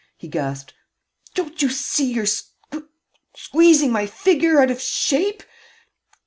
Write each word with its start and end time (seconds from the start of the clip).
he 0.17 0.27
gasped. 0.27 0.73
"Don't 1.35 1.61
you 1.61 1.69
see 1.69 2.13
you 2.13 2.23
are 2.23 2.25
squ 2.25 2.87
queezing 3.53 3.91
my 3.91 4.07
figure 4.07 4.59
out 4.59 4.71
of 4.71 4.81
shape? 4.81 5.43